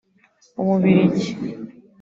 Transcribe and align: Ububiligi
Ububiligi 0.61 1.29